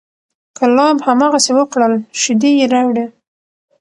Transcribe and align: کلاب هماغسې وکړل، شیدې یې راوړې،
کلاب 0.57 0.95
هماغسې 1.07 1.51
وکړل، 1.55 1.93
شیدې 2.21 2.51
یې 2.59 2.65
راوړې، 2.73 3.05